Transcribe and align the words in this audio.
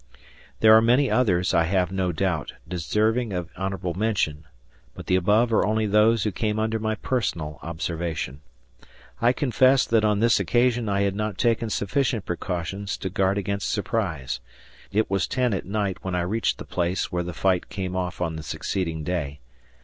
There 0.61 0.73
are 0.75 0.81
many 0.81 1.11
others, 1.11 1.53
I 1.53 1.65
have 1.65 1.91
no 1.91 2.11
doubt, 2.11 2.53
deserving 2.67 3.33
of 3.33 3.51
honorable 3.55 3.93
mention, 3.93 4.45
but 4.95 5.05
the 5.05 5.15
above 5.15 5.53
are 5.53 5.63
only 5.63 5.85
those 5.85 6.23
who 6.23 6.31
came 6.31 6.57
under 6.57 6.79
my 6.79 6.95
personal 6.95 7.59
observation. 7.61 8.41
I 9.21 9.31
confess 9.31 9.85
that 9.85 10.03
on 10.03 10.19
this 10.19 10.39
occasion 10.39 10.89
I 10.89 11.01
had 11.01 11.13
not 11.15 11.37
taken 11.37 11.69
sufficient 11.69 12.25
precautions 12.25 12.97
to 12.97 13.11
guard 13.11 13.37
against 13.37 13.69
surprise. 13.69 14.39
It 14.91 15.07
was 15.11 15.27
10 15.27 15.53
at 15.53 15.67
night 15.67 15.99
when 16.01 16.15
I 16.15 16.21
reached 16.21 16.57
the 16.57 16.65
place 16.65 17.11
where 17.11 17.21
the 17.21 17.31
fight 17.31 17.69
came 17.69 17.95
off 17.95 18.21
on 18.21 18.37
the 18.37 18.41
succeeding 18.41 19.03
day. 19.03 19.39